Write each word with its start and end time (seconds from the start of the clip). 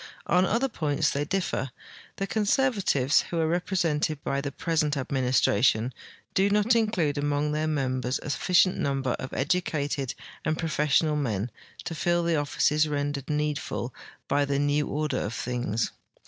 On 0.25 0.45
other 0.47 0.67
points 0.67 1.11
they 1.11 1.25
differ. 1.25 1.69
The 2.15 2.25
conservatives, 2.25 3.21
who 3.29 3.39
are 3.39 3.45
repre 3.47 3.77
sented 3.77 4.17
by 4.23 4.41
the 4.41 4.51
present 4.51 4.97
administration, 4.97 5.93
do 6.33 6.49
not 6.49 6.75
include 6.75 7.19
among 7.19 7.51
their 7.51 7.67
members 7.67 8.17
a 8.23 8.31
sufficient 8.31 8.77
number 8.77 9.11
of 9.19 9.31
educated 9.31 10.15
and 10.43 10.57
])rofessionalunen 10.57 11.49
to 11.83 11.93
fill 11.93 12.23
the 12.23 12.35
offices 12.37 12.87
rendered 12.87 13.29
needful 13.29 13.93
by 14.27 14.43
the 14.43 14.57
new 14.57 14.87
order 14.87 15.19
of 15.19 15.35
things. 15.35 15.91